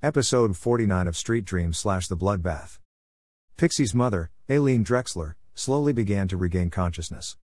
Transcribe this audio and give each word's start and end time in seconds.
Episode 0.00 0.56
49 0.56 1.08
of 1.08 1.16
Street 1.16 1.44
Dreams 1.44 1.76
slash 1.76 2.06
The 2.06 2.16
Bloodbath. 2.16 2.78
Pixie's 3.56 3.96
mother, 3.96 4.30
Aileen 4.48 4.84
Drexler, 4.84 5.34
slowly 5.56 5.92
began 5.92 6.28
to 6.28 6.36
regain 6.36 6.70
consciousness. 6.70 7.36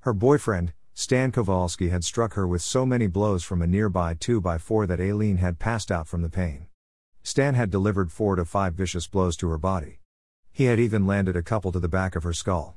Her 0.00 0.12
boyfriend, 0.12 0.72
Stan 0.92 1.30
Kowalski, 1.30 1.90
had 1.90 2.02
struck 2.02 2.34
her 2.34 2.48
with 2.48 2.62
so 2.62 2.84
many 2.84 3.06
blows 3.06 3.44
from 3.44 3.62
a 3.62 3.66
nearby 3.68 4.14
2x4 4.14 4.88
that 4.88 5.00
Aileen 5.00 5.36
had 5.36 5.60
passed 5.60 5.92
out 5.92 6.08
from 6.08 6.22
the 6.22 6.28
pain. 6.28 6.66
Stan 7.22 7.54
had 7.54 7.70
delivered 7.70 8.10
four 8.10 8.34
to 8.34 8.44
five 8.44 8.74
vicious 8.74 9.06
blows 9.06 9.36
to 9.36 9.48
her 9.48 9.56
body. 9.56 10.00
He 10.50 10.64
had 10.64 10.80
even 10.80 11.06
landed 11.06 11.36
a 11.36 11.44
couple 11.44 11.70
to 11.70 11.78
the 11.78 11.88
back 11.88 12.16
of 12.16 12.24
her 12.24 12.32
skull. 12.32 12.76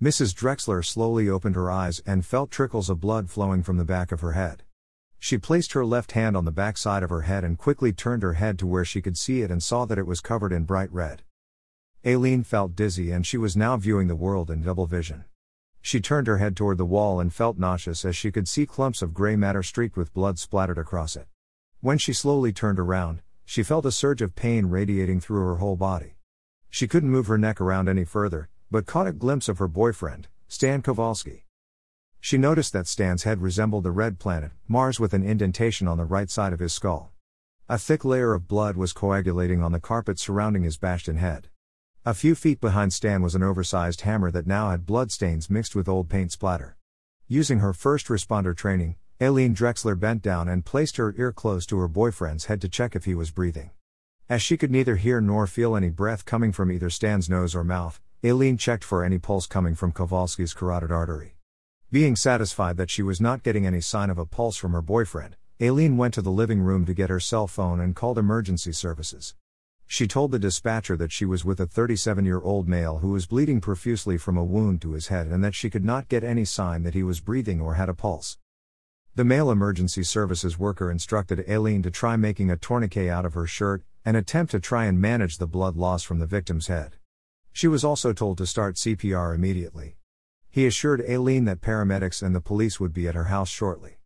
Mrs. 0.00 0.32
Drexler 0.32 0.86
slowly 0.86 1.28
opened 1.28 1.56
her 1.56 1.68
eyes 1.68 2.00
and 2.06 2.24
felt 2.24 2.52
trickles 2.52 2.88
of 2.88 3.00
blood 3.00 3.28
flowing 3.28 3.64
from 3.64 3.76
the 3.76 3.84
back 3.84 4.12
of 4.12 4.20
her 4.20 4.32
head. 4.34 4.62
She 5.18 5.38
placed 5.38 5.72
her 5.72 5.84
left 5.84 6.12
hand 6.12 6.36
on 6.36 6.44
the 6.44 6.52
back 6.52 6.78
side 6.78 7.02
of 7.02 7.10
her 7.10 7.22
head 7.22 7.44
and 7.44 7.58
quickly 7.58 7.92
turned 7.92 8.22
her 8.22 8.34
head 8.34 8.58
to 8.60 8.66
where 8.66 8.84
she 8.84 9.02
could 9.02 9.18
see 9.18 9.42
it 9.42 9.50
and 9.50 9.62
saw 9.62 9.84
that 9.84 9.98
it 9.98 10.06
was 10.06 10.20
covered 10.20 10.52
in 10.52 10.64
bright 10.64 10.92
red. 10.92 11.22
Aileen 12.06 12.44
felt 12.44 12.76
dizzy 12.76 13.10
and 13.10 13.26
she 13.26 13.36
was 13.36 13.56
now 13.56 13.76
viewing 13.76 14.06
the 14.06 14.14
world 14.14 14.50
in 14.50 14.62
double 14.62 14.86
vision. 14.86 15.24
She 15.80 16.00
turned 16.00 16.26
her 16.26 16.38
head 16.38 16.56
toward 16.56 16.78
the 16.78 16.84
wall 16.84 17.18
and 17.18 17.32
felt 17.32 17.58
nauseous 17.58 18.04
as 18.04 18.16
she 18.16 18.30
could 18.30 18.46
see 18.46 18.66
clumps 18.66 19.02
of 19.02 19.14
gray 19.14 19.36
matter 19.36 19.62
streaked 19.62 19.96
with 19.96 20.14
blood 20.14 20.38
splattered 20.38 20.78
across 20.78 21.16
it. 21.16 21.26
When 21.80 21.98
she 21.98 22.12
slowly 22.12 22.52
turned 22.52 22.78
around, 22.78 23.22
she 23.44 23.62
felt 23.62 23.86
a 23.86 23.92
surge 23.92 24.22
of 24.22 24.34
pain 24.34 24.66
radiating 24.66 25.20
through 25.20 25.40
her 25.40 25.56
whole 25.56 25.76
body. 25.76 26.16
She 26.70 26.86
couldn't 26.86 27.10
move 27.10 27.26
her 27.26 27.38
neck 27.38 27.60
around 27.60 27.88
any 27.88 28.04
further, 28.04 28.48
but 28.70 28.86
caught 28.86 29.06
a 29.06 29.12
glimpse 29.12 29.48
of 29.48 29.58
her 29.58 29.68
boyfriend, 29.68 30.28
Stan 30.48 30.82
Kowalski. 30.82 31.47
She 32.20 32.36
noticed 32.38 32.72
that 32.72 32.86
Stan's 32.86 33.22
head 33.22 33.40
resembled 33.40 33.84
the 33.84 33.90
red 33.90 34.18
planet, 34.18 34.50
Mars, 34.66 34.98
with 34.98 35.14
an 35.14 35.22
indentation 35.22 35.86
on 35.86 35.98
the 35.98 36.04
right 36.04 36.28
side 36.28 36.52
of 36.52 36.58
his 36.58 36.72
skull. 36.72 37.12
A 37.68 37.78
thick 37.78 38.04
layer 38.04 38.34
of 38.34 38.48
blood 38.48 38.76
was 38.76 38.92
coagulating 38.92 39.62
on 39.62 39.72
the 39.72 39.80
carpet 39.80 40.18
surrounding 40.18 40.62
his 40.62 40.76
bashed 40.76 41.08
in 41.08 41.16
head. 41.16 41.48
A 42.04 42.14
few 42.14 42.34
feet 42.34 42.60
behind 42.60 42.92
Stan 42.92 43.22
was 43.22 43.34
an 43.34 43.42
oversized 43.42 44.00
hammer 44.02 44.30
that 44.30 44.46
now 44.46 44.70
had 44.70 44.86
bloodstains 44.86 45.50
mixed 45.50 45.76
with 45.76 45.88
old 45.88 46.08
paint 46.08 46.32
splatter. 46.32 46.76
Using 47.26 47.58
her 47.60 47.72
first 47.72 48.06
responder 48.08 48.56
training, 48.56 48.96
Aileen 49.20 49.54
Drexler 49.54 49.98
bent 49.98 50.22
down 50.22 50.48
and 50.48 50.64
placed 50.64 50.96
her 50.96 51.14
ear 51.18 51.32
close 51.32 51.66
to 51.66 51.78
her 51.78 51.88
boyfriend's 51.88 52.46
head 52.46 52.60
to 52.62 52.68
check 52.68 52.96
if 52.96 53.04
he 53.04 53.14
was 53.14 53.30
breathing. 53.30 53.70
As 54.28 54.42
she 54.42 54.56
could 54.56 54.70
neither 54.70 54.96
hear 54.96 55.20
nor 55.20 55.46
feel 55.46 55.76
any 55.76 55.90
breath 55.90 56.24
coming 56.24 56.52
from 56.52 56.72
either 56.72 56.90
Stan's 56.90 57.28
nose 57.28 57.54
or 57.54 57.64
mouth, 57.64 58.00
Aileen 58.24 58.56
checked 58.56 58.84
for 58.84 59.04
any 59.04 59.18
pulse 59.18 59.46
coming 59.46 59.74
from 59.74 59.92
Kowalski's 59.92 60.54
carotid 60.54 60.90
artery. 60.92 61.37
Being 61.90 62.16
satisfied 62.16 62.76
that 62.76 62.90
she 62.90 63.00
was 63.00 63.18
not 63.18 63.42
getting 63.42 63.66
any 63.66 63.80
sign 63.80 64.10
of 64.10 64.18
a 64.18 64.26
pulse 64.26 64.58
from 64.58 64.72
her 64.72 64.82
boyfriend, 64.82 65.36
Aileen 65.58 65.96
went 65.96 66.12
to 66.14 66.20
the 66.20 66.30
living 66.30 66.60
room 66.60 66.84
to 66.84 66.92
get 66.92 67.08
her 67.08 67.18
cell 67.18 67.46
phone 67.46 67.80
and 67.80 67.96
called 67.96 68.18
emergency 68.18 68.72
services. 68.72 69.34
She 69.86 70.06
told 70.06 70.30
the 70.30 70.38
dispatcher 70.38 70.98
that 70.98 71.12
she 71.12 71.24
was 71.24 71.46
with 71.46 71.60
a 71.60 71.66
37 71.66 72.26
year 72.26 72.42
old 72.42 72.68
male 72.68 72.98
who 72.98 73.12
was 73.12 73.24
bleeding 73.24 73.62
profusely 73.62 74.18
from 74.18 74.36
a 74.36 74.44
wound 74.44 74.82
to 74.82 74.92
his 74.92 75.06
head 75.06 75.28
and 75.28 75.42
that 75.42 75.54
she 75.54 75.70
could 75.70 75.82
not 75.82 76.10
get 76.10 76.22
any 76.22 76.44
sign 76.44 76.82
that 76.82 76.92
he 76.92 77.02
was 77.02 77.20
breathing 77.20 77.58
or 77.58 77.76
had 77.76 77.88
a 77.88 77.94
pulse. 77.94 78.36
The 79.14 79.24
male 79.24 79.50
emergency 79.50 80.02
services 80.02 80.58
worker 80.58 80.90
instructed 80.90 81.42
Aileen 81.48 81.82
to 81.84 81.90
try 81.90 82.16
making 82.16 82.50
a 82.50 82.58
tourniquet 82.58 83.08
out 83.08 83.24
of 83.24 83.32
her 83.32 83.46
shirt 83.46 83.82
and 84.04 84.14
attempt 84.14 84.50
to 84.50 84.60
try 84.60 84.84
and 84.84 85.00
manage 85.00 85.38
the 85.38 85.46
blood 85.46 85.74
loss 85.74 86.02
from 86.02 86.18
the 86.18 86.26
victim's 86.26 86.66
head. 86.66 86.96
She 87.50 87.66
was 87.66 87.82
also 87.82 88.12
told 88.12 88.36
to 88.36 88.46
start 88.46 88.76
CPR 88.76 89.34
immediately. 89.34 89.97
He 90.50 90.66
assured 90.66 91.04
Aileen 91.08 91.44
that 91.44 91.60
paramedics 91.60 92.22
and 92.22 92.34
the 92.34 92.40
police 92.40 92.80
would 92.80 92.92
be 92.92 93.06
at 93.06 93.14
her 93.14 93.24
house 93.24 93.48
shortly. 93.48 93.98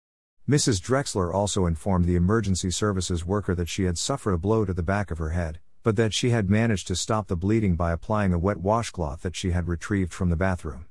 Mrs. 0.48 0.80
Drexler 0.80 1.32
also 1.32 1.66
informed 1.66 2.04
the 2.04 2.16
emergency 2.16 2.70
services 2.70 3.24
worker 3.24 3.54
that 3.54 3.68
she 3.68 3.84
had 3.84 3.96
suffered 3.96 4.32
a 4.32 4.38
blow 4.38 4.64
to 4.64 4.72
the 4.72 4.82
back 4.82 5.10
of 5.10 5.18
her 5.18 5.30
head, 5.30 5.60
but 5.82 5.96
that 5.96 6.12
she 6.12 6.30
had 6.30 6.50
managed 6.50 6.88
to 6.88 6.96
stop 6.96 7.28
the 7.28 7.36
bleeding 7.36 7.76
by 7.76 7.92
applying 7.92 8.32
a 8.32 8.38
wet 8.38 8.58
washcloth 8.58 9.22
that 9.22 9.36
she 9.36 9.52
had 9.52 9.68
retrieved 9.68 10.12
from 10.12 10.30
the 10.30 10.36
bathroom. 10.36 10.86